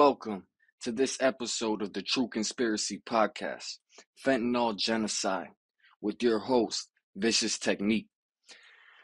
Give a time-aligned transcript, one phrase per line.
[0.00, 0.44] welcome
[0.80, 3.80] to this episode of the True Conspiracy Podcast,
[4.24, 5.50] Fentanyl Genocide,
[6.00, 8.08] with your host, Vicious Technique.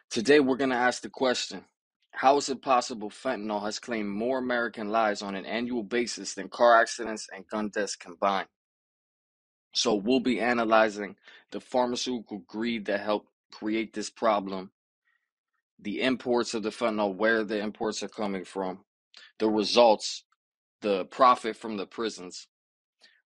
[0.08, 1.66] Today, we're going to ask the question
[2.12, 6.48] How is it possible fentanyl has claimed more American lives on an annual basis than
[6.48, 8.48] car accidents and gun deaths combined?
[9.74, 11.16] So, we'll be analyzing
[11.52, 14.70] the pharmaceutical greed that helped create this problem,
[15.78, 18.78] the imports of the fentanyl, where the imports are coming from,
[19.38, 20.22] the results
[20.86, 22.46] the profit from the prisons.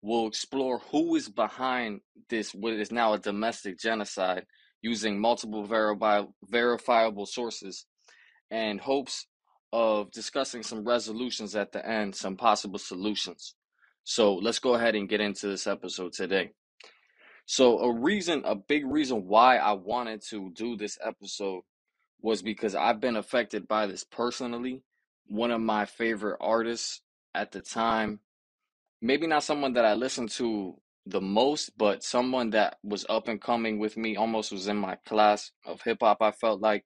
[0.03, 4.45] We'll explore who is behind this, what is now a domestic genocide,
[4.83, 7.87] using multiple verifi- verifiable sources,
[8.51, 9.29] and hopes
[9.73, 13.55] of discussing some resolutions at the end, some possible solutions.
[14.03, 16.51] So let's go ahead and get into this episode today.
[17.47, 21.63] So, a reason, a big reason why I wanted to do this episode
[22.21, 24.83] was because I've been affected by this personally.
[25.29, 27.04] One of my favorite artists
[27.35, 28.21] at the time,
[29.03, 33.41] maybe not someone that I listened to the most, but someone that was up and
[33.41, 36.85] coming with me, almost was in my class of hip hop, I felt like.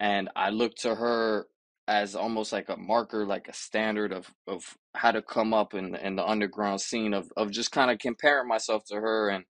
[0.00, 1.46] And I looked to her
[1.86, 4.62] as almost like a marker, like a standard of, of
[4.94, 8.48] how to come up in, in the underground scene of, of just kind of comparing
[8.48, 9.28] myself to her.
[9.28, 9.44] And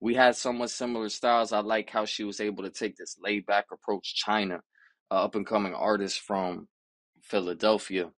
[0.00, 1.52] we had somewhat similar styles.
[1.52, 4.60] I like how she was able to take this laid back approach, Chynna,
[5.10, 6.68] uh, up and coming artist from
[7.22, 8.10] Philadelphia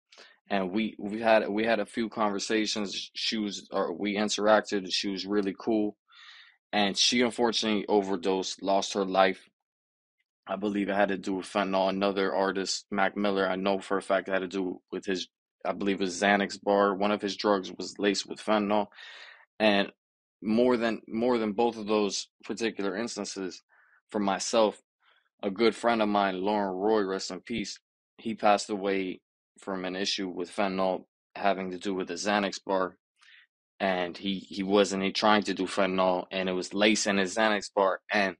[0.51, 3.09] and we we had we had a few conversations.
[3.15, 4.93] She was or we interacted.
[4.93, 5.95] She was really cool,
[6.73, 9.49] and she unfortunately overdosed, lost her life.
[10.45, 11.89] I believe it had to do with fentanyl.
[11.89, 15.29] Another artist, Mac Miller, I know for a fact it had to do with his,
[15.65, 16.95] I believe it was Xanax bar.
[16.95, 18.87] One of his drugs was laced with fentanyl,
[19.57, 19.89] and
[20.41, 23.63] more than more than both of those particular instances,
[24.09, 24.81] for myself,
[25.41, 27.79] a good friend of mine, Lauren Roy, rest in peace.
[28.17, 29.21] He passed away
[29.59, 32.97] from an issue with fentanyl having to do with the Xanax bar,
[33.79, 37.35] and he he wasn't he trying to do fentanyl, and it was lace in his
[37.35, 38.35] Xanax bar, and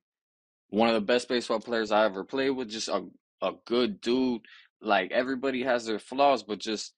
[0.69, 3.05] one of the best baseball players I ever played with, just a
[3.41, 4.41] a good dude.
[4.81, 6.93] Like everybody has their flaws, but just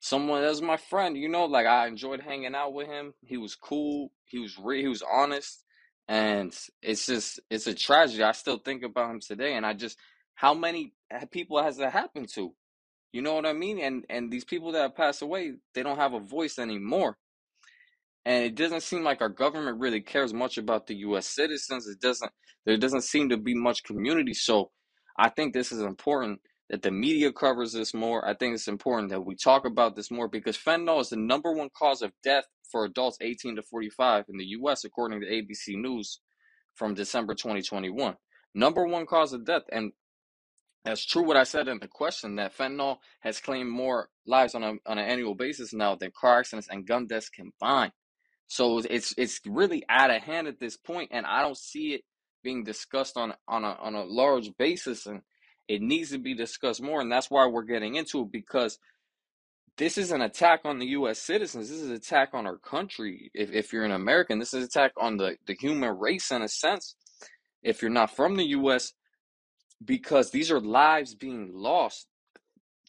[0.00, 1.16] someone that's my friend.
[1.16, 3.14] You know, like I enjoyed hanging out with him.
[3.22, 4.10] He was cool.
[4.24, 4.80] He was real.
[4.82, 5.64] He was honest,
[6.08, 8.22] and it's just it's a tragedy.
[8.22, 9.98] I still think about him today, and I just
[10.34, 10.92] how many
[11.30, 12.52] people has that happened to?
[13.14, 13.78] You know what I mean?
[13.78, 17.16] And and these people that have passed away, they don't have a voice anymore.
[18.24, 21.86] And it doesn't seem like our government really cares much about the US citizens.
[21.86, 22.32] It doesn't
[22.66, 24.34] there doesn't seem to be much community.
[24.34, 24.72] So
[25.16, 28.26] I think this is important that the media covers this more.
[28.26, 31.52] I think it's important that we talk about this more because fentanyl is the number
[31.52, 35.80] one cause of death for adults 18 to 45 in the US, according to ABC
[35.80, 36.18] News
[36.74, 38.16] from December 2021.
[38.56, 39.62] Number one cause of death.
[39.70, 39.92] And
[40.84, 44.62] that's true what I said in the question that fentanyl has claimed more lives on,
[44.62, 47.92] a, on an annual basis now than car accidents and gun deaths combined.
[48.46, 52.02] So it's it's really out of hand at this point, and I don't see it
[52.42, 55.22] being discussed on on a on a large basis, and
[55.66, 58.78] it needs to be discussed more, and that's why we're getting into it because
[59.76, 61.18] this is an attack on the U.S.
[61.18, 61.68] citizens.
[61.68, 63.30] This is an attack on our country.
[63.32, 66.42] If if you're an American, this is an attack on the the human race in
[66.42, 66.94] a sense.
[67.62, 68.92] If you're not from the U.S.,
[69.82, 72.06] because these are lives being lost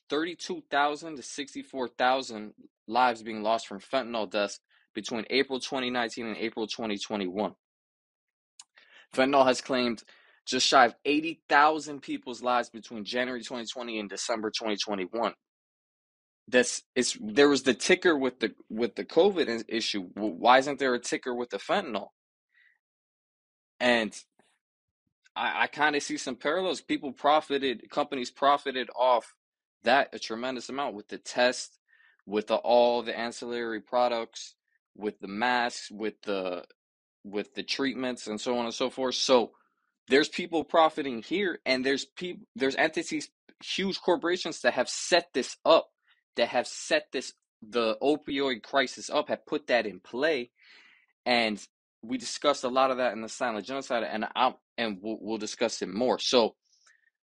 [0.10, 2.54] 32,000 to 64,000
[2.88, 4.60] lives being lost from fentanyl deaths
[4.94, 7.54] between April 2019 and April 2021.
[9.14, 10.04] Fentanyl has claimed
[10.46, 15.34] just shy of 80,000 people's lives between January 2020 and December 2021.
[16.48, 20.04] This is there was the ticker with the with the COVID issue.
[20.14, 22.10] Why isn't there a ticker with the fentanyl?
[23.80, 24.16] And
[25.36, 26.82] I, I kind of see some parallels.
[26.82, 29.34] People profited, companies profited off
[29.84, 31.78] that a tremendous amount with the test,
[32.26, 34.56] with the, all the ancillary products,
[34.96, 36.64] with the masks, with the
[37.24, 39.16] with the treatments, and so on and so forth.
[39.16, 39.52] So
[40.08, 43.30] there's people profiting here, and there's people, there's entities,
[43.64, 45.90] huge corporations that have set this up,
[46.36, 47.34] that have set this
[47.68, 50.52] the opioid crisis up, have put that in play,
[51.26, 51.60] and
[52.04, 55.38] we discussed a lot of that in the silent genocide, and I'm and we'll, we'll
[55.38, 56.20] discuss it more.
[56.20, 56.56] So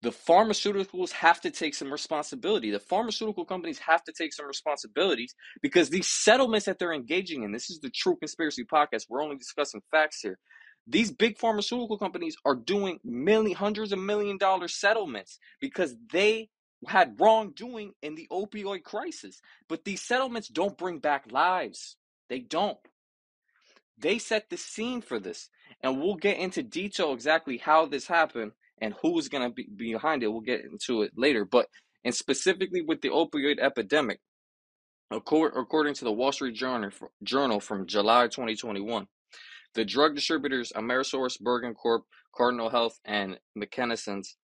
[0.04, 2.72] the pharmaceuticals have to take some responsibility.
[2.72, 7.54] The pharmaceutical companies have to take some responsibilities because these settlements that they're engaging in,
[7.54, 9.06] this is the True Conspiracy Podcast.
[9.10, 10.38] We're only discussing facts here.
[10.86, 16.50] These big pharmaceutical companies are doing million, hundreds of million dollar settlements because they
[16.88, 19.40] had wrongdoing in the opioid crisis.
[19.70, 21.96] But these settlements don't bring back lives.
[22.30, 22.78] They don't.
[23.98, 25.50] They set the scene for this.
[25.82, 30.24] And we'll get into detail exactly how this happened and who's going to be behind
[30.24, 30.28] it.
[30.28, 31.46] We'll get into it later.
[31.46, 31.68] But
[32.04, 34.20] and specifically with the opioid epidemic,
[35.14, 36.90] According to the Wall Street Journal,
[37.22, 39.08] Journal from July 2021,
[39.76, 42.06] the drug distributors Amerisource, Bergen Corp,
[42.36, 44.38] Cardinal Health, and McKesson's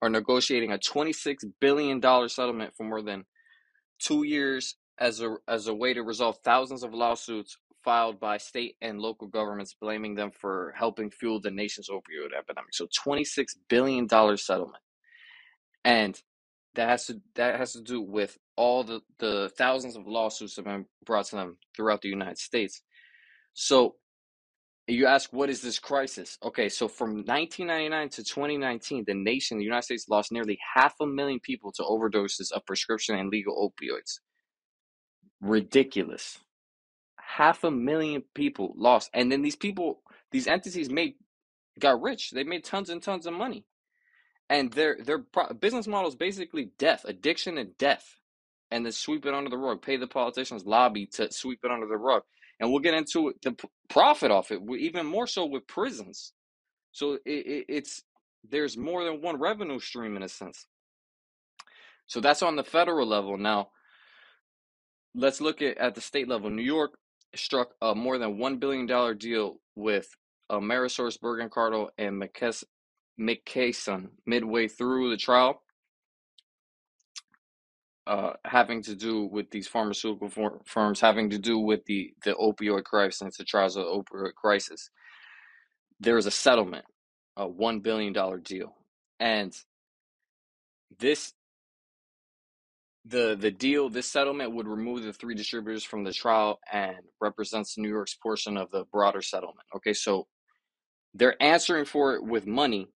[0.00, 3.24] are negotiating a $26 billion settlement for more than
[3.98, 8.74] two years as a, as a way to resolve thousands of lawsuits filed by state
[8.82, 12.74] and local governments blaming them for helping fuel the nation's opioid epidemic.
[12.74, 14.82] So $26 billion settlement.
[15.84, 16.20] And
[16.74, 20.66] that has to that has to do with all the, the thousands of lawsuits that
[20.66, 22.82] have been brought to them throughout the United States.
[23.54, 23.94] So
[24.88, 26.38] you ask, what is this crisis?
[26.42, 31.06] Okay, so from 1999 to 2019, the nation, the United States, lost nearly half a
[31.06, 34.18] million people to overdoses of prescription and legal opioids.
[35.40, 36.38] Ridiculous.
[37.26, 39.10] Half a million people lost.
[39.14, 40.02] And then these people,
[40.32, 41.14] these entities made,
[41.80, 42.30] got rich.
[42.32, 43.64] They made tons and tons of money.
[44.50, 45.24] And their, their
[45.60, 48.16] business model is basically death, addiction and death.
[48.70, 51.86] And then sweep it under the rug, pay the politicians lobby to sweep it under
[51.86, 52.22] the rug
[52.60, 53.54] and we'll get into the
[53.88, 56.32] profit off it even more so with prisons
[56.92, 58.02] so it, it, it's
[58.48, 60.66] there's more than one revenue stream in a sense
[62.06, 63.68] so that's on the federal level now
[65.14, 66.98] let's look at, at the state level new york
[67.34, 70.08] struck a more than $1 billion deal with
[70.50, 72.22] amerisource bergen cardinal and
[73.20, 75.62] mckesson midway through the trial
[78.06, 82.34] uh, having to do with these pharmaceutical for- firms, having to do with the, the
[82.34, 84.90] opioid crisis, the trials of the opioid crisis.
[85.98, 86.84] There is a settlement,
[87.36, 88.76] a $1 billion deal.
[89.18, 89.56] And
[90.98, 91.32] this,
[93.06, 97.78] the, the deal, this settlement would remove the three distributors from the trial and represents
[97.78, 99.66] New York's portion of the broader settlement.
[99.76, 100.26] Okay, so
[101.14, 102.88] they're answering for it with money,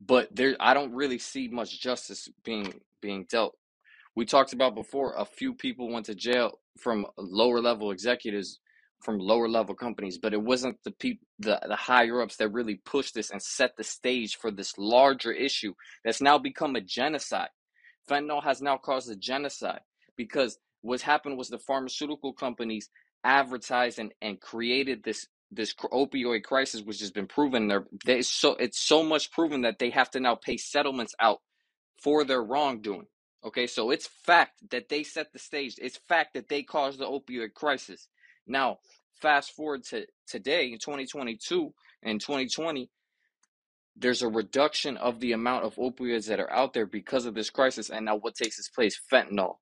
[0.00, 3.56] but there I don't really see much justice being being dealt
[4.16, 8.58] we talked about before a few people went to jail from lower level executives
[9.02, 12.76] from lower level companies but it wasn't the people the, the higher ups that really
[12.86, 15.74] pushed this and set the stage for this larger issue
[16.04, 17.50] that's now become a genocide
[18.08, 19.80] fentanyl has now caused a genocide
[20.16, 22.90] because what happened was the pharmaceutical companies
[23.24, 28.56] advertised and, and created this this opioid crisis which has been proven there they so
[28.56, 31.40] it's so much proven that they have to now pay settlements out
[32.02, 33.06] for their wrongdoing
[33.44, 35.76] Okay, so it's fact that they set the stage.
[35.78, 38.08] It's fact that they caused the opioid crisis.
[38.46, 38.78] Now,
[39.22, 42.90] fast forward to today in 2022 and 2020,
[43.98, 47.50] there's a reduction of the amount of opioids that are out there because of this
[47.50, 47.90] crisis.
[47.90, 49.00] And now, what takes its place?
[49.10, 49.56] Fentanyl,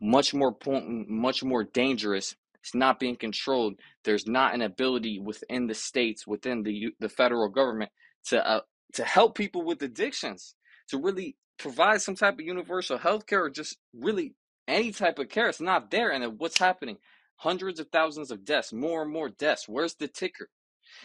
[0.00, 2.34] much more potent, much more dangerous.
[2.62, 3.74] It's not being controlled.
[4.04, 7.90] There's not an ability within the states, within the the federal government,
[8.26, 8.60] to uh,
[8.94, 10.54] to help people with addictions,
[10.88, 14.34] to really provide some type of universal health care or just really
[14.68, 15.48] any type of care.
[15.48, 16.10] It's not there.
[16.10, 16.98] And what's happening?
[17.36, 19.68] Hundreds of thousands of deaths, more and more deaths.
[19.68, 20.48] Where's the ticker?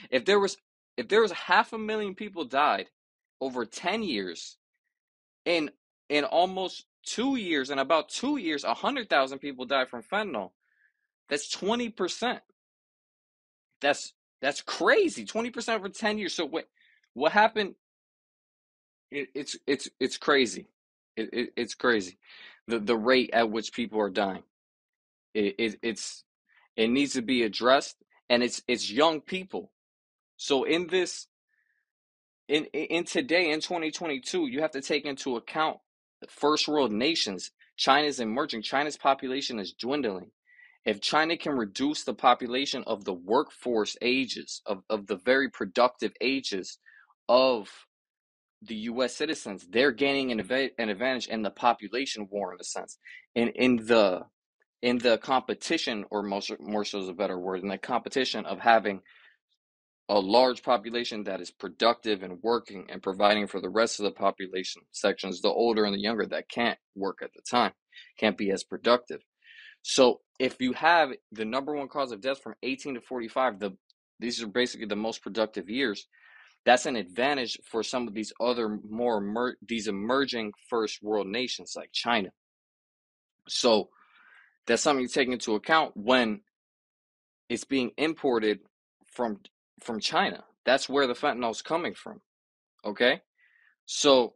[0.10, 0.58] If there was
[1.02, 2.88] if there was half a million people died
[3.42, 4.58] over 10 years,
[5.46, 5.72] in
[6.10, 10.52] in almost two years, in about two years, 100,000 people died from fentanyl.
[11.30, 12.42] That's 20%.
[13.82, 15.26] That's that's crazy.
[15.26, 16.36] 20% over 10 years.
[16.36, 16.68] So what
[17.14, 17.76] what happened
[19.10, 20.68] it, it's it's it's crazy.
[21.18, 22.20] It, it, it's crazy.
[22.68, 24.44] The the rate at which people are dying.
[25.34, 26.24] It, it it's
[26.78, 27.98] it needs to be addressed,
[28.30, 29.72] and it's it's young people.
[30.42, 31.28] So in this
[32.48, 35.78] in in today in 2022, you have to take into account
[36.20, 37.52] the first world nations.
[37.78, 38.64] China's emerging.
[38.64, 40.32] China's population is dwindling.
[40.84, 46.12] If China can reduce the population of the workforce ages, of, of the very productive
[46.22, 46.80] ages
[47.30, 47.70] of
[48.64, 49.16] the U.S.
[49.16, 50.40] citizens, they're gaining an,
[50.80, 52.98] an advantage in the population war in a sense.
[53.36, 54.24] In in the
[54.82, 58.60] in the competition, or most more so is a better word, in the competition of
[58.60, 59.02] having
[60.12, 64.12] a large population that is productive and working and providing for the rest of the
[64.12, 67.72] population sections, the older and the younger that can't work at the time,
[68.18, 69.22] can't be as productive.
[69.84, 73.72] So if you have the number one cause of death from 18 to 45, the
[74.20, 76.06] these are basically the most productive years
[76.66, 81.90] that's an advantage for some of these other more these emerging first world nations like
[81.92, 82.30] China.
[83.48, 83.90] So
[84.68, 86.42] that's something you take into account when
[87.50, 88.60] it's being imported
[89.12, 89.40] from
[89.82, 90.44] from China.
[90.66, 92.22] That's where the fentanyl is coming from.
[92.86, 93.22] Okay?
[93.86, 94.36] So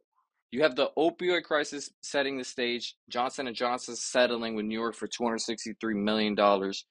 [0.51, 2.95] you have the opioid crisis setting the stage.
[3.09, 6.85] Johnson and Johnson settling with New York for 263 million dollars.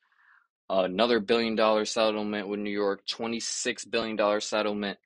[0.70, 4.98] Uh, another billion dollar settlement with New York, 26 billion dollar settlement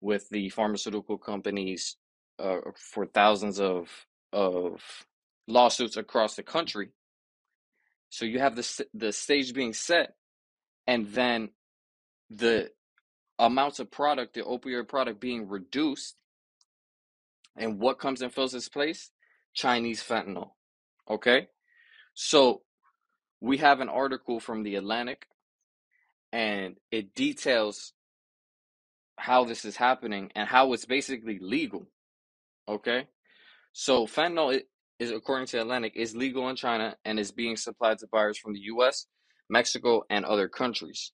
[0.00, 1.96] with the pharmaceutical companies
[2.38, 3.88] uh, for thousands of
[4.32, 4.82] of
[5.46, 6.90] lawsuits across the country.
[8.10, 10.14] So you have the the stage being set,
[10.86, 11.50] and then
[12.30, 12.70] the
[13.38, 16.16] amounts of product, the opioid product being reduced,
[17.56, 19.10] and what comes and fills its place?
[19.54, 20.50] Chinese fentanyl.
[21.10, 21.48] Okay,
[22.14, 22.62] so
[23.40, 25.26] we have an article from the Atlantic,
[26.32, 27.92] and it details
[29.16, 31.86] how this is happening and how it's basically legal.
[32.68, 33.08] Okay,
[33.72, 34.60] so fentanyl
[34.98, 38.52] is, according to Atlantic, is legal in China and is being supplied to buyers from
[38.52, 39.06] the U.S.,
[39.48, 41.12] Mexico, and other countries.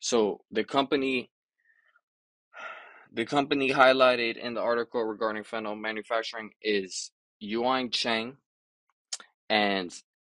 [0.00, 1.30] So the company,
[3.12, 7.10] the company highlighted in the article regarding fentanyl manufacturing is
[7.40, 8.36] Yuan Cheng,
[9.48, 9.92] and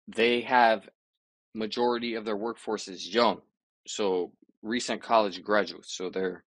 [0.08, 0.90] they have
[1.54, 3.42] majority of their workforce is young,
[3.88, 5.96] so recent college graduates.
[5.96, 6.44] So they're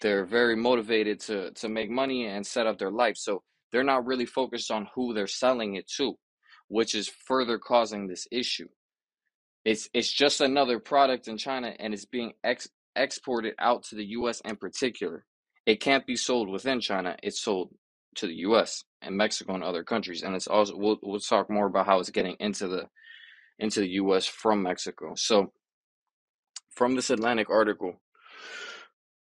[0.00, 3.16] they're very motivated to to make money and set up their life.
[3.16, 3.42] So
[3.72, 6.18] they're not really focused on who they're selling it to,
[6.68, 8.68] which is further causing this issue.
[9.64, 14.06] It's it's just another product in China and it's being ex- exported out to the
[14.06, 15.24] US in particular.
[15.64, 17.16] It can't be sold within China.
[17.22, 17.74] It's sold
[18.16, 21.66] to the US and Mexico and other countries and it's also we'll we'll talk more
[21.66, 22.88] about how it's getting into the
[23.58, 25.14] into the US from Mexico.
[25.16, 25.52] So
[26.70, 28.00] from this Atlantic article,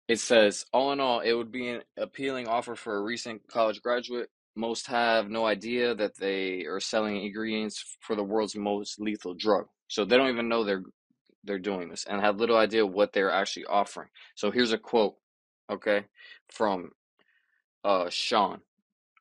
[0.07, 3.81] it says, all in all, it would be an appealing offer for a recent college
[3.81, 4.29] graduate.
[4.55, 9.65] Most have no idea that they are selling ingredients for the world's most lethal drug.
[9.87, 10.83] So they don't even know they're
[11.43, 14.09] they're doing this and have little idea what they're actually offering.
[14.35, 15.15] So here's a quote,
[15.69, 16.05] okay,
[16.49, 16.91] from
[17.83, 18.61] uh, Sean,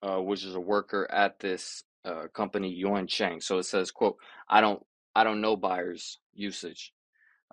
[0.02, 3.40] uh, which is a worker at this uh, company, Yuan Cheng.
[3.40, 4.16] So it says, quote,
[4.48, 6.92] I don't I don't know buyers' usage.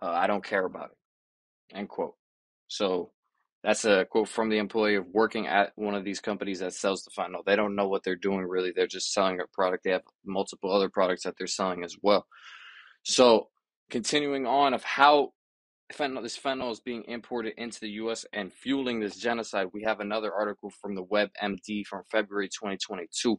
[0.02, 1.78] Uh, I don't care about it.
[1.78, 2.16] End quote.
[2.68, 3.12] So
[3.64, 7.04] that's a quote from the employee of working at one of these companies that sells
[7.04, 7.44] the fentanyl.
[7.46, 8.72] They don't know what they're doing really.
[8.72, 9.84] They're just selling a product.
[9.84, 12.26] They have multiple other products that they're selling as well.
[13.04, 13.50] So
[13.90, 15.34] continuing on of how
[15.94, 18.26] fentanyl, this fentanyl is being imported into the U.S.
[18.34, 23.38] and fueling this genocide, we have another article from the WebMD from February 2022.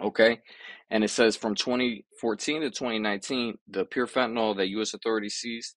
[0.00, 0.40] Okay,
[0.90, 4.94] and it says from 2014 to 2019, the pure fentanyl that U.S.
[4.94, 5.74] authorities seized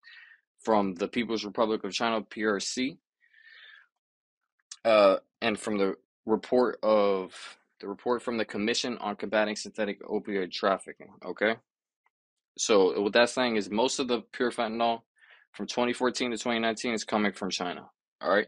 [0.64, 2.98] from the People's Republic of China (PRC)
[4.84, 5.96] uh, and from the
[6.26, 7.34] report of
[7.82, 11.10] the report from the Commission on Combating Synthetic Opioid Trafficking.
[11.24, 11.56] Okay,
[12.58, 15.02] so what that's saying is most of the pure fentanyl
[15.52, 17.90] from 2014 to 2019 is coming from China.
[18.22, 18.48] All right.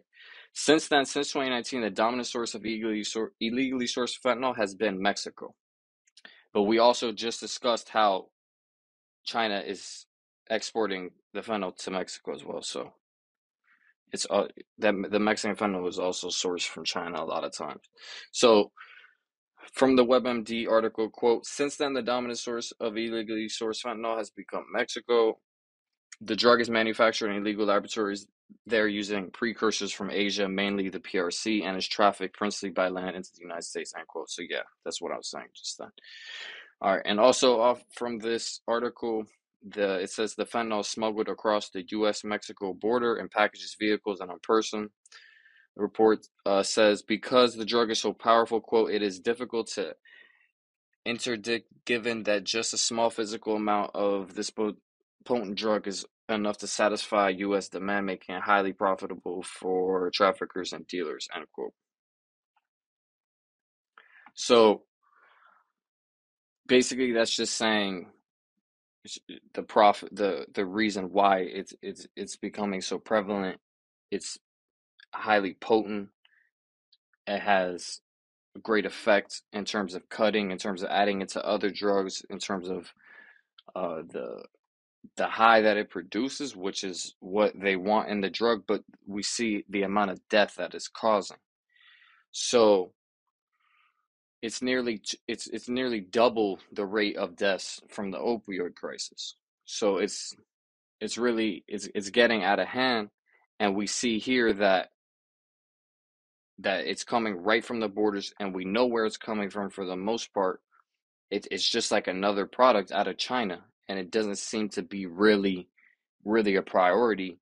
[0.53, 5.01] Since then, since 2019, the dominant source of illegally, sor- illegally sourced fentanyl has been
[5.01, 5.53] Mexico.
[6.53, 8.27] But we also just discussed how
[9.25, 10.05] China is
[10.49, 12.61] exporting the fentanyl to Mexico as well.
[12.61, 12.93] So
[14.11, 14.47] it's uh,
[14.79, 17.81] that the Mexican fentanyl is also sourced from China a lot of times.
[18.31, 18.71] So
[19.73, 24.29] from the WebMD article, quote, since then the dominant source of illegally sourced fentanyl has
[24.29, 25.39] become Mexico.
[26.21, 28.27] The drug is manufactured in illegal laboratories
[28.65, 33.29] there using precursors from Asia, mainly the PRC, and is trafficked principally by land into
[33.33, 34.29] the United States, end quote.
[34.29, 35.91] So yeah, that's what I was saying just then.
[36.81, 39.25] All right, and also off from this article,
[39.67, 42.23] the it says the fentanyl smuggled across the U.S.
[42.23, 44.89] Mexico border in packages, vehicles, and on person.
[45.77, 49.95] Report uh, says because the drug is so powerful, quote, it is difficult to
[51.05, 56.67] interdict given that just a small physical amount of this potent drug is enough to
[56.67, 57.69] satisfy U.S.
[57.69, 61.73] demand, making it highly profitable for traffickers and dealers, end quote.
[64.33, 64.83] So
[66.67, 68.07] basically, that's just saying
[69.53, 73.57] the profit the the reason why it's it's it's becoming so prevalent
[74.11, 74.37] it's
[75.13, 76.09] highly potent
[77.25, 78.01] it has
[78.63, 82.39] great effect in terms of cutting in terms of adding it to other drugs in
[82.39, 82.91] terms of
[83.75, 84.43] uh, the
[85.15, 89.21] the high that it produces which is what they want in the drug but we
[89.21, 91.37] see the amount of death that it's causing
[92.31, 92.91] so
[94.41, 99.35] it's nearly it's it's nearly double the rate of deaths from the opioid crisis.
[99.65, 100.35] So it's
[101.01, 103.09] it's really it's it's getting out of hand,
[103.59, 104.89] and we see here that
[106.59, 109.85] that it's coming right from the borders, and we know where it's coming from for
[109.85, 110.61] the most part.
[111.29, 115.05] It, it's just like another product out of China, and it doesn't seem to be
[115.05, 115.67] really
[116.27, 117.39] really a priority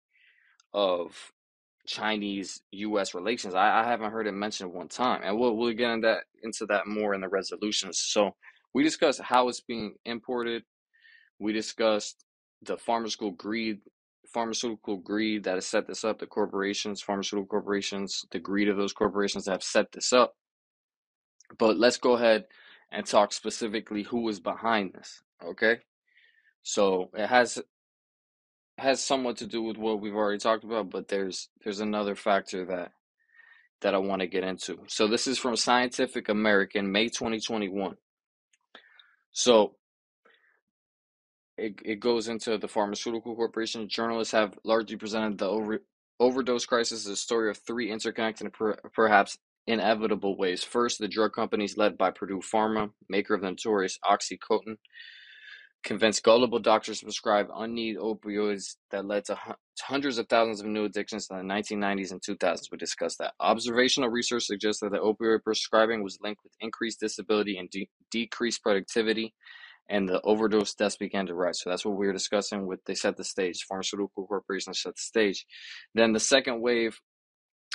[0.74, 1.31] of
[1.88, 3.13] Chinese U.S.
[3.13, 3.53] relations.
[3.55, 6.65] I, I haven't heard it mentioned one time, and we'll we'll get into that into
[6.67, 8.00] that more in the resolutions.
[8.00, 8.36] So
[8.74, 10.63] we discussed how it's being imported.
[11.39, 12.24] We discussed
[12.63, 13.79] the pharmaceutical greed,
[14.35, 16.19] pharmaceutical greed that has set this up.
[16.19, 20.35] The corporations, pharmaceutical corporations, the greed of those corporations that have set this up.
[21.57, 22.43] But let's go ahead
[22.91, 25.23] and talk specifically who is behind this.
[25.41, 25.77] Okay,
[26.63, 27.61] so it has
[28.77, 32.65] has somewhat to do with what we've already talked about, but there's there's another factor
[32.65, 32.91] that
[33.79, 34.79] that I want to get into.
[34.87, 37.95] So this is from Scientific American, May 2021.
[39.31, 39.75] So
[41.57, 43.88] it, it goes into the pharmaceutical corporation.
[43.88, 45.79] Journalists have largely presented the over,
[46.19, 50.63] overdose crisis as a story of three interconnected and per, perhaps inevitable ways.
[50.63, 54.77] First, the drug companies led by Purdue Pharma, maker of the notorious OxyContin,
[55.83, 59.38] convinced gullible doctors to prescribe unneeded opioids that led to
[59.79, 62.71] hundreds of thousands of new addictions in the 1990s and 2000s.
[62.71, 63.33] We discussed that.
[63.39, 68.63] Observational research suggests that the opioid prescribing was linked with increased disability and de- decreased
[68.63, 69.33] productivity
[69.89, 71.61] and the overdose deaths began to rise.
[71.61, 73.65] So that's what we were discussing with they set the stage.
[73.67, 75.45] Pharmaceutical corporations set the stage.
[75.93, 76.99] Then the second wave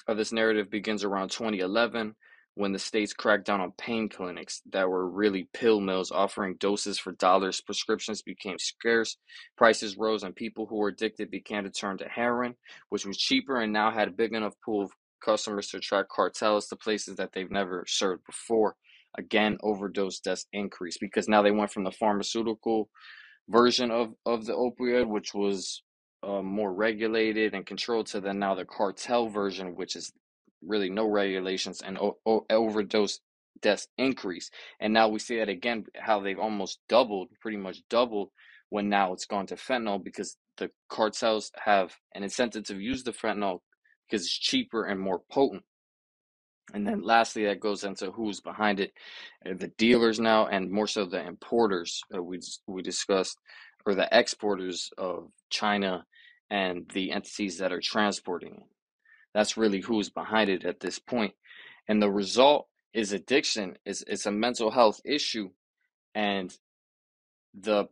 [0.09, 2.15] of this narrative begins around 2011
[2.55, 6.99] when the states cracked down on pain clinics that were really pill mills offering doses
[6.99, 7.61] for dollars.
[7.61, 9.17] Prescriptions became scarce,
[9.57, 12.57] prices rose, and people who were addicted began to turn to heroin,
[12.89, 14.91] which was cheaper and now had a big enough pool of
[15.25, 18.75] customers to attract cartels to places that they've never served before
[19.19, 22.89] again overdose deaths increase because now they went from the pharmaceutical
[23.49, 25.83] version of of the opioid which was
[26.23, 30.13] uh, more regulated and controlled to then now the cartel version which is
[30.63, 33.21] really no regulations and o- o- overdose
[33.63, 34.51] deaths increase.
[34.81, 38.31] And now we see that again how they've almost doubled pretty much doubled
[38.71, 43.13] when now it's gone to fentanyl because the cartels have an incentive to use the
[43.13, 43.61] fentanyl
[44.09, 45.63] because it's cheaper and more potent
[46.75, 48.93] and then lastly, that goes into who's behind it,
[49.49, 53.39] uh, the dealers now, and more so the importers uh, we we discussed,
[53.87, 56.05] or the exporters of China,
[56.51, 58.69] and the entities that are transporting it.
[59.35, 61.35] That's really who's behind it at this point,
[61.89, 63.77] and the result is addiction.
[63.85, 65.51] It's it's a mental health issue,
[66.15, 66.57] and
[67.55, 67.89] the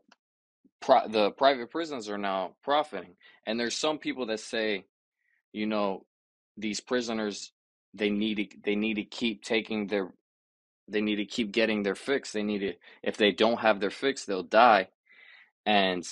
[0.80, 3.16] pri- the private prisons are now profiting.
[3.46, 4.84] And there's some people that say,
[5.52, 6.04] you know,
[6.56, 7.52] these prisoners
[7.98, 10.10] they need to they need to keep taking their
[10.88, 12.32] they need to keep getting their fix.
[12.32, 14.88] They need to, if they don't have their fix, they'll die.
[15.66, 16.06] And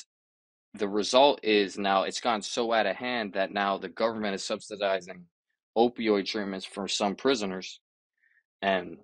[0.75, 4.45] the result is now it's gone so out of hand that now the government is
[4.45, 5.25] subsidizing
[5.77, 7.81] opioid treatments for some prisoners.
[8.61, 8.99] And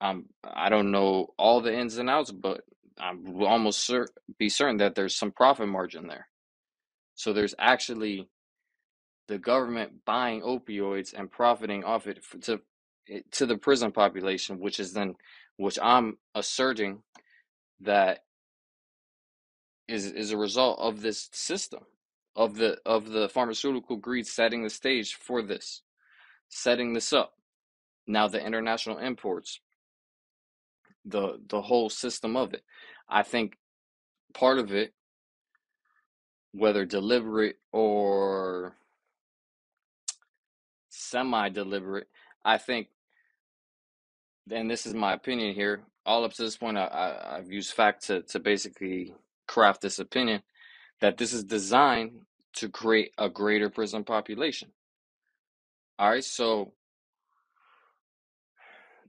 [0.00, 2.62] um, I don't know all the ins and outs, but
[3.00, 4.08] I'm almost cer-
[4.38, 6.28] be certain that there's some profit margin there.
[7.14, 8.28] So there's actually
[9.28, 12.60] the government buying opioids and profiting off it to
[13.08, 15.14] eh, to the prison population, which is then,
[15.56, 17.02] which I'm asserting
[17.80, 18.24] that
[19.86, 21.84] is is a result of this system
[22.34, 25.82] of the of the pharmaceutical greed setting the stage for this,
[26.48, 27.34] setting this up.
[28.06, 29.60] Now the international imports,
[31.04, 32.62] the the whole system of it.
[33.08, 33.58] I think
[34.32, 34.94] part of it,
[36.52, 38.76] whether deliberate or
[41.10, 42.08] semi deliberate,
[42.44, 42.88] I think
[44.50, 45.82] and this is my opinion here.
[46.06, 49.14] All up to this point, I, I, I've used fact to, to basically
[49.46, 50.42] craft this opinion
[51.00, 52.12] that this is designed
[52.54, 54.70] to create a greater prison population.
[55.98, 56.72] All right, so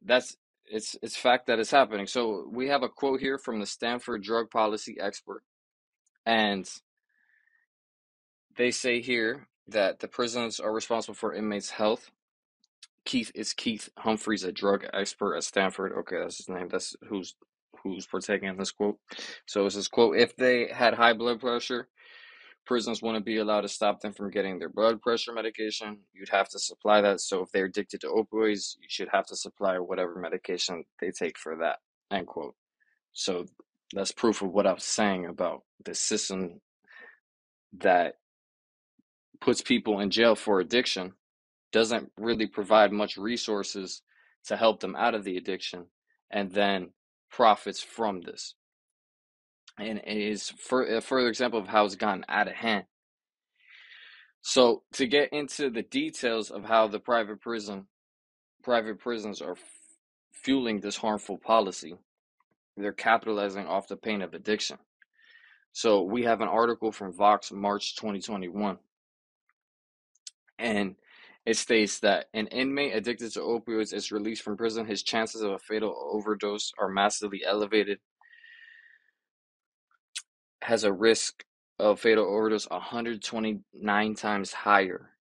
[0.03, 0.35] that's
[0.65, 2.07] it's it's fact that it's happening.
[2.07, 5.43] So we have a quote here from the Stanford drug policy expert,
[6.25, 6.69] and
[8.57, 12.11] they say here that the prisons are responsible for inmates' health,
[13.05, 15.93] Keith is Keith Humphreys, a drug expert at Stanford.
[15.99, 16.69] Okay, that's his name.
[16.69, 17.35] That's who's
[17.83, 18.97] who's partaking in this quote.
[19.47, 21.87] So it's this quote: If they had high blood pressure,
[22.65, 25.99] prisons wouldn't be allowed to stop them from getting their blood pressure medication.
[26.13, 27.21] You'd have to supply that.
[27.21, 31.37] So if they're addicted to opioids, you should have to supply whatever medication they take
[31.37, 31.79] for that.
[32.11, 32.55] End quote.
[33.13, 33.45] So
[33.93, 36.61] that's proof of what I was saying about the system
[37.79, 38.15] that
[39.41, 41.13] puts people in jail for addiction
[41.71, 44.01] doesn't really provide much resources
[44.45, 45.85] to help them out of the addiction
[46.31, 46.89] and then
[47.29, 48.55] profits from this.
[49.77, 52.85] And it is for a further example of how it's gotten out of hand.
[54.41, 57.87] So to get into the details of how the private prison
[58.63, 59.59] private prisons are f-
[60.33, 61.95] fueling this harmful policy,
[62.75, 64.77] they're capitalizing off the pain of addiction.
[65.71, 68.77] So we have an article from Vox March 2021
[70.59, 70.95] and
[71.45, 74.85] it states that an inmate addicted to opioids is released from prison.
[74.85, 77.99] His chances of a fatal overdose are massively elevated.
[80.61, 81.43] Has a risk
[81.79, 85.11] of fatal overdose 129 times higher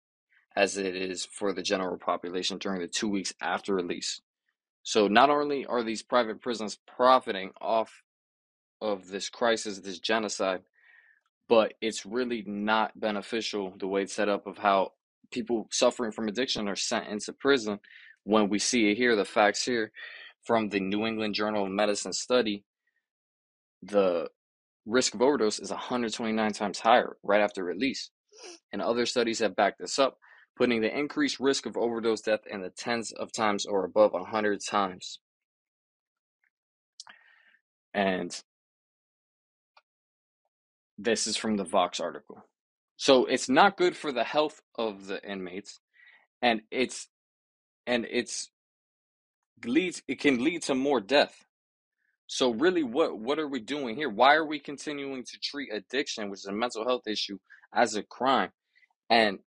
[0.57, 4.21] as it is for the general population during the two weeks after release.
[4.83, 8.03] So not only are these private prisons profiting off
[8.81, 10.63] of this crisis, this genocide,
[11.49, 14.93] but it's really not beneficial the way it's set up of how
[15.31, 17.79] people suffering from addiction are sent into prison
[18.25, 19.91] when we see it here, the facts here
[20.45, 22.65] from the New England Journal of Medicine study,
[23.83, 24.29] the
[24.87, 28.11] risk of overdose is 129 times higher right after release.
[28.73, 30.19] And other studies have backed this up,
[30.57, 34.61] putting the increased risk of overdose death in the tens of times or above 100
[34.69, 35.21] times.
[37.95, 38.39] And
[40.99, 42.45] this is from the Vox article.
[42.99, 45.81] So it's not good for the health of the inmates
[46.43, 47.09] and it's
[47.87, 48.51] and it's
[49.65, 51.45] leads it can lead to more death.
[52.27, 54.11] So really what what are we doing here?
[54.11, 57.39] Why are we continuing to treat addiction, which is a mental health issue,
[57.75, 58.51] as a crime?
[59.11, 59.39] And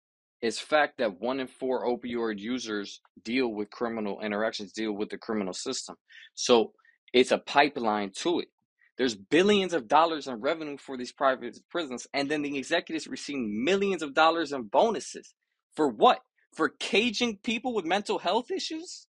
[0.42, 5.18] it's fact that one in four opioid users deal with criminal interactions, deal with the
[5.18, 5.98] criminal system.
[6.36, 6.74] So
[7.14, 8.48] it's a pipeline to it.
[8.98, 13.40] There's billions of dollars in revenue for these private prisons, and then the executives receive
[13.40, 15.34] millions of dollars in bonuses.
[15.76, 16.20] For what?
[16.54, 19.08] For caging people with mental health issues?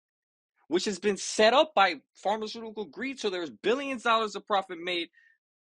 [0.67, 3.19] Which has been set up by pharmaceutical greed.
[3.19, 5.09] So there's billions of dollars of profit made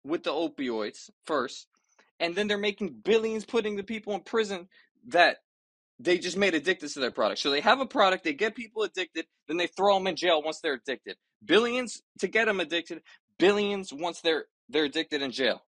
[0.06, 1.67] with the opioids first,
[2.19, 4.67] and then they're making billions putting the people in prison
[5.08, 5.38] that
[5.99, 7.39] they just made addicted to their product.
[7.39, 10.41] So they have a product, they get people addicted, then they throw them in jail
[10.43, 11.17] once they're addicted.
[11.45, 13.02] Billions to get them addicted,
[13.39, 15.63] billions once they're they're addicted in jail.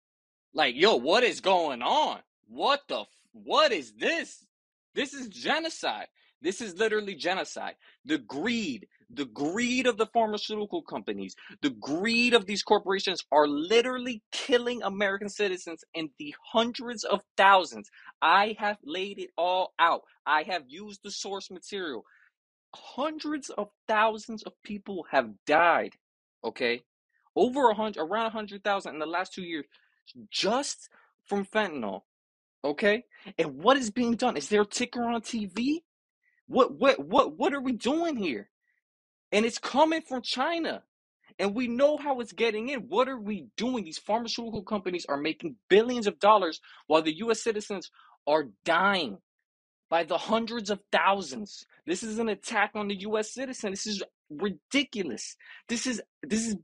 [0.54, 2.20] Like, yo, what is going on?
[2.48, 4.46] What the what is this?
[4.94, 6.08] This is genocide.
[6.42, 7.74] This is literally genocide.
[8.04, 14.22] The greed, the greed of the pharmaceutical companies, the greed of these corporations are literally
[14.32, 17.90] killing American citizens in the hundreds of thousands.
[18.22, 20.02] I have laid it all out.
[20.26, 22.04] I have used the source material.
[22.74, 25.94] Hundreds of thousands of people have died.
[26.44, 26.82] Okay,
[27.36, 29.64] over a hundred, around a hundred thousand in the last two years,
[30.30, 30.88] just
[31.24, 32.02] from fentanyl.
[32.64, 33.04] Okay,
[33.38, 34.36] and what is being done?
[34.36, 35.82] Is there a ticker on TV?
[36.46, 38.48] What what what what are we doing here?
[39.32, 40.82] And it's coming from China.
[41.38, 42.80] And we know how it's getting in.
[42.82, 43.84] What are we doing?
[43.84, 47.90] These pharmaceutical companies are making billions of dollars while the US citizens
[48.26, 49.18] are dying
[49.88, 51.66] by the hundreds of thousands.
[51.86, 53.70] This is an attack on the US citizen.
[53.70, 55.36] This is ridiculous.
[55.68, 56.56] This is this is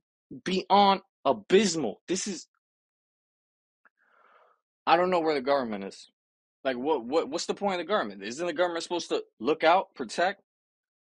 [0.45, 2.01] beyond abysmal.
[2.09, 2.47] This is
[4.87, 6.09] I don't know where the government is.
[6.65, 8.23] Like what what what's the point of the government?
[8.23, 10.43] Isn't the government supposed to look out, protect,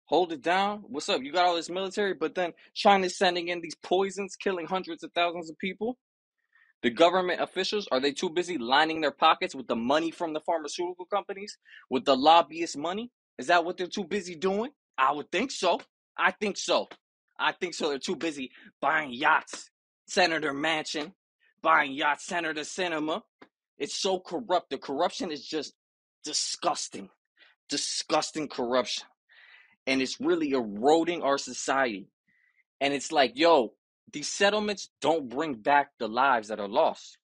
[0.07, 0.85] hold it down?
[0.89, 1.23] What's up?
[1.23, 5.13] You got all this military, but then China's sending in these poisons killing hundreds of
[5.15, 5.99] thousands of people?
[6.83, 10.41] The government officials are they too busy lining their pockets with the money from the
[10.41, 11.59] pharmaceutical companies,
[11.91, 13.11] with the lobbyist money?
[13.39, 14.71] Is that what they're too busy doing?
[14.97, 15.81] I would think so.
[16.17, 16.89] I think so.
[17.39, 17.89] I think so.
[17.89, 19.71] They're too busy buying yachts,
[20.07, 21.13] Senator Manchin,
[21.63, 23.23] buying yachts, Senator Sinema.
[23.79, 24.71] It's so corrupt.
[24.71, 25.75] The corruption is just
[26.25, 27.11] disgusting.
[27.69, 29.07] Disgusting corruption.
[29.87, 32.09] And it's really eroding our society.
[32.81, 33.75] And it's like, yo,
[34.13, 37.19] these settlements don't bring back the lives that are lost.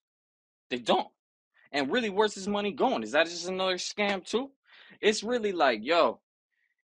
[0.70, 1.09] They don't.
[1.72, 3.03] And really, where's this money going?
[3.03, 4.50] Is that just another scam too?
[5.00, 6.20] It's really like, yo,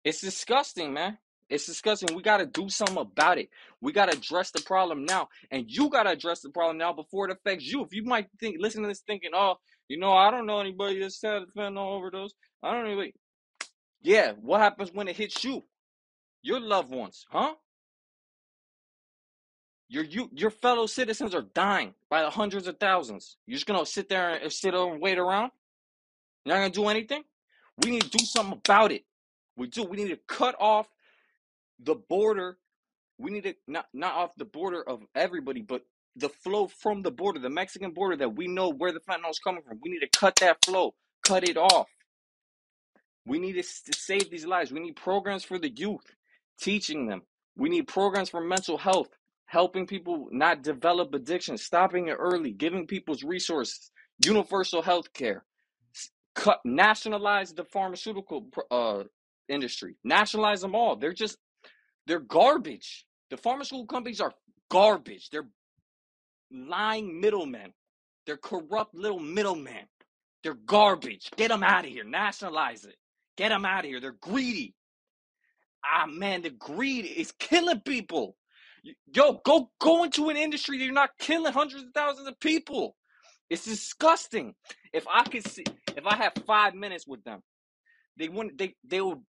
[0.04, 1.18] it's disgusting, man.
[1.48, 2.14] It's disgusting.
[2.14, 3.48] We got to do something about it.
[3.80, 5.28] We got to address the problem now.
[5.50, 7.82] And you got to address the problem now before it affects you.
[7.82, 9.56] If you might think, listen to this thinking, oh,
[9.88, 12.34] you know, I don't know anybody that's had a fentanyl overdose.
[12.62, 13.04] I don't know.
[14.02, 15.64] Yeah, what happens when it hits you?
[16.42, 17.54] Your loved ones, huh?
[19.88, 23.38] Your you your fellow citizens are dying by the hundreds of thousands.
[23.46, 25.50] You're just gonna sit there and sit there and wait around?
[26.44, 27.22] You're not gonna do anything?
[27.82, 29.04] We need to do something about it.
[29.56, 29.84] We do.
[29.84, 30.86] We need to cut off
[31.80, 32.58] the border.
[33.18, 35.82] We need to not not off the border of everybody, but
[36.16, 39.38] the flow from the border, the Mexican border that we know where the fentanyl is
[39.40, 39.80] coming from.
[39.82, 41.88] We need to cut that flow, cut it off.
[43.26, 44.72] We need to, to save these lives.
[44.72, 46.04] We need programs for the youth,
[46.60, 47.22] teaching them.
[47.56, 49.10] We need programs for mental health,
[49.46, 53.92] helping people not develop addiction, stopping it early, giving people's resources,
[54.24, 55.44] universal health care,
[56.34, 59.04] cut, nationalize the pharmaceutical uh,
[59.48, 60.96] industry, nationalize them all.
[60.96, 61.38] They're just,
[62.08, 63.06] they're garbage.
[63.30, 64.34] The pharmaceutical companies are
[64.70, 65.30] garbage.
[65.30, 65.48] They're
[66.52, 67.74] lying middlemen.
[68.26, 69.86] They're corrupt little middlemen.
[70.44, 71.30] They're garbage.
[71.36, 72.04] Get them out of here.
[72.04, 72.96] Nationalize it.
[73.36, 74.00] Get them out of here.
[74.00, 74.74] They're greedy.
[75.84, 78.36] Ah man, the greed is killing people.
[79.14, 82.96] Yo, go go into an industry that you're not killing hundreds of thousands of people.
[83.50, 84.54] It's disgusting.
[84.92, 85.64] If I could see,
[85.96, 87.42] if I have five minutes with them,
[88.18, 88.58] they wouldn't.
[88.58, 89.24] They they will.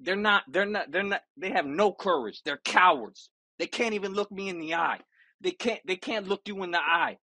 [0.00, 0.44] They're not.
[0.48, 0.90] They're not.
[0.90, 1.22] They're not.
[1.36, 2.42] They have no courage.
[2.44, 3.30] They're cowards.
[3.58, 5.00] They can't even look me in the eye.
[5.40, 7.18] They can't they can't look you in the eye.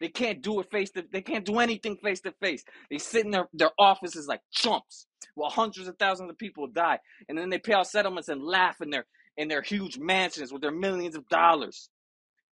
[0.00, 2.64] They can't do it face to they can't do anything face to face.
[2.90, 6.98] They sit in their, their offices like chumps while hundreds of thousands of people die.
[7.28, 9.06] And then they pay out settlements and laugh in their
[9.36, 11.88] in their huge mansions with their millions of dollars.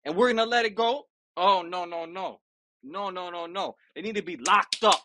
[0.04, 1.04] And we're gonna let it go?
[1.37, 2.40] Oh no, no, no.
[2.83, 3.76] No, no, no, no.
[3.94, 5.00] They need to be locked up.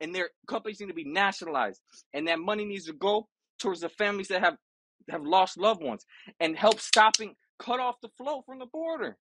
[0.00, 1.80] And their companies need to be nationalized.
[2.14, 3.28] And that money needs to go
[3.58, 4.56] towards the families that have
[5.10, 6.04] have lost loved ones
[6.40, 9.16] and help stopping cut off the flow from the border.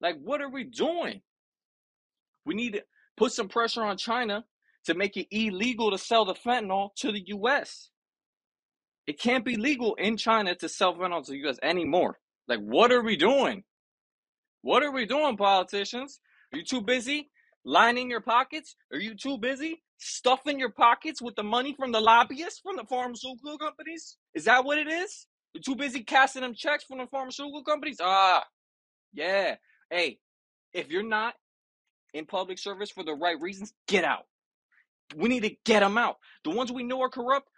[0.00, 1.22] Like what are we doing?
[2.46, 2.84] We need to
[3.16, 4.44] put some pressure on China
[4.86, 7.90] to make it illegal to sell the fentanyl to the US.
[9.06, 12.18] It can't be legal in China to sell fentanyl to the US anymore.
[12.48, 13.64] Like, what are we doing?
[14.62, 16.20] What are we doing, politicians?
[16.52, 17.30] Are you too busy
[17.64, 18.76] lining your pockets?
[18.92, 22.84] Are you too busy stuffing your pockets with the money from the lobbyists, from the
[22.84, 24.16] pharmaceutical companies?
[24.34, 25.26] Is that what it is?
[25.54, 27.98] You're too busy casting them checks from the pharmaceutical companies?
[28.02, 28.44] Ah,
[29.12, 29.56] yeah.
[29.90, 30.18] Hey,
[30.72, 31.34] if you're not
[32.12, 34.24] in public service for the right reasons, get out.
[35.16, 36.16] We need to get them out.
[36.44, 37.48] The ones we know are corrupt,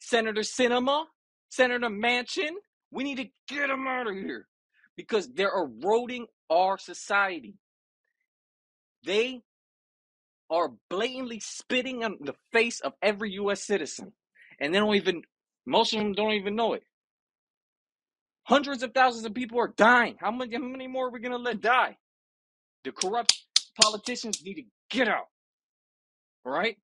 [0.00, 1.04] Senator Sinema,
[1.50, 2.52] Senator Manchin,
[2.90, 4.46] we need to get them out of here
[4.96, 7.54] because they're eroding our society.
[9.08, 9.40] They
[10.50, 13.64] are blatantly spitting on the face of every U.S.
[13.64, 14.12] citizen,
[14.60, 15.22] and they don't even,
[15.64, 16.82] most of them don't even know it.
[18.42, 20.16] Hundreds of thousands of people are dying.
[20.20, 21.96] How many, how many more are we to let die?
[22.84, 23.34] The corrupt
[23.82, 25.28] politicians need to get out.
[26.44, 26.76] All right?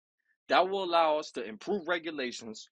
[0.49, 2.71] That will allow us to improve regulations.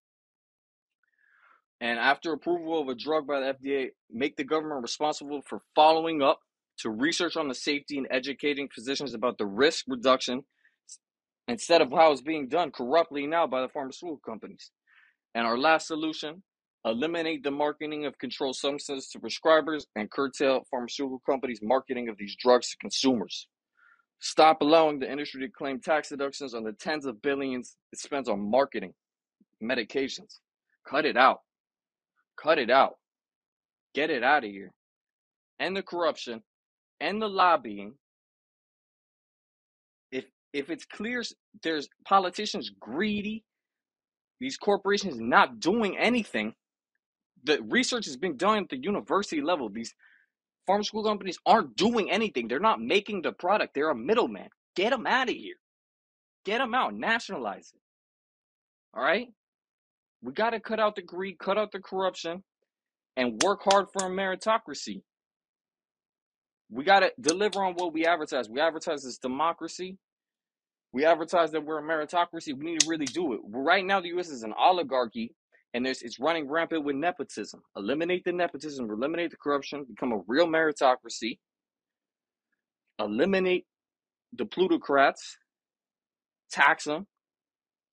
[1.78, 6.22] And after approval of a drug by the FDA, make the government responsible for following
[6.22, 6.40] up
[6.82, 10.42] to research on the safety and educating physicians about the risk reduction
[11.48, 14.70] instead of how it's being done corruptly now by the pharmaceutical companies.
[15.34, 16.42] And our last solution
[16.84, 22.36] eliminate the marketing of controlled substances to prescribers and curtail pharmaceutical companies' marketing of these
[22.36, 23.46] drugs to consumers.
[24.20, 28.28] Stop allowing the industry to claim tax deductions on the tens of billions it spends
[28.28, 28.92] on marketing
[29.62, 30.38] medications.
[30.88, 31.40] Cut it out.
[32.36, 32.94] Cut it out.
[33.94, 34.72] Get it out of here.
[35.60, 36.42] End the corruption
[37.02, 37.94] and the lobbying.
[40.10, 41.22] If if it's clear
[41.62, 43.44] there's politicians greedy,
[44.40, 46.54] these corporations not doing anything.
[47.44, 49.68] The research is being done at the university level.
[49.68, 49.94] These
[50.66, 52.46] pharmaceutical companies aren't doing anything.
[52.46, 53.74] They're not making the product.
[53.74, 54.48] They're a middleman.
[54.76, 55.56] Get them out of here.
[56.44, 56.94] Get them out.
[56.94, 57.80] Nationalize it.
[58.96, 59.28] All right?
[60.22, 62.44] We got to cut out the greed, cut out the corruption,
[63.16, 65.02] and work hard for a meritocracy.
[66.72, 68.48] We got to deliver on what we advertise.
[68.48, 69.98] We advertise this democracy.
[70.92, 72.56] We advertise that we're a meritocracy.
[72.56, 73.40] We need to really do it.
[73.44, 74.30] Right now, the U.S.
[74.30, 75.34] is an oligarchy
[75.74, 77.62] and there's it's running rampant with nepotism.
[77.76, 81.38] Eliminate the nepotism, eliminate the corruption, become a real meritocracy.
[82.98, 83.66] Eliminate
[84.32, 85.38] the plutocrats,
[86.50, 87.06] tax them,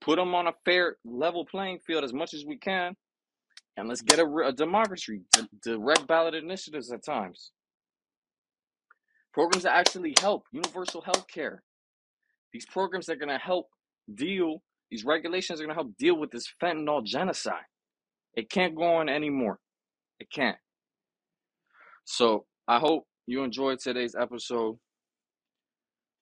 [0.01, 2.95] put them on a fair level playing field as much as we can,
[3.77, 5.21] and let's get a, a democracy,
[5.63, 7.51] direct ballot initiatives at times.
[9.39, 11.63] Programs that actually help, universal health care.
[12.51, 13.67] These programs that are going to help
[14.13, 17.63] deal these regulations are going to help deal with this fentanyl genocide.
[18.33, 19.59] It can't go on anymore.
[20.19, 20.57] It can't.
[22.03, 24.77] So I hope you enjoyed today's episode.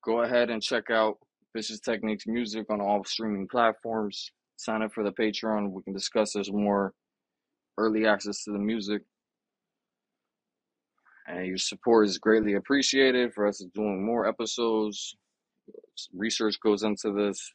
[0.04, 1.16] Go ahead and check out
[1.56, 4.30] Vicious Techniques music on all streaming platforms.
[4.58, 5.72] Sign up for the Patreon.
[5.72, 6.92] We can discuss this more.
[7.78, 9.02] Early access to the music.
[11.28, 15.16] And your support is greatly appreciated for us doing more episodes.
[16.12, 17.52] Research goes into this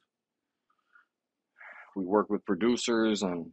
[1.95, 3.47] we work with producers and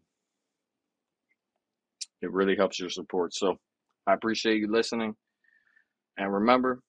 [2.23, 3.35] it really helps your support.
[3.35, 3.57] So
[4.07, 5.15] I appreciate you listening.
[6.17, 6.81] And remember,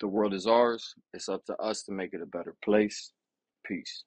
[0.00, 0.94] the world is ours.
[1.14, 3.12] It's up to us to make it a better place.
[3.64, 4.04] Peace.